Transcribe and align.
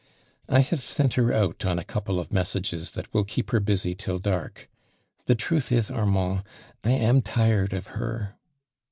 •I 0.49 0.61
have 0.67 0.81
sent 0.81 1.13
her 1.13 1.31
out 1.31 1.63
on 1.63 1.77
a 1.77 1.83
couple 1.83 2.19
of 2.19 2.33
mes 2.33 2.55
tiages 2.55 2.93
that 2.93 3.13
will 3.13 3.23
keep 3.23 3.51
her 3.51 3.59
busy 3.59 3.93
till 3.93 4.17
dark. 4.17 4.67
The 5.27 5.35
truth 5.35 5.71
is, 5.71 5.91
Armand, 5.91 6.41
I 6.83 6.89
am 6.93 7.21
tired 7.21 7.71
of 7.71 7.85
her." 7.93 8.33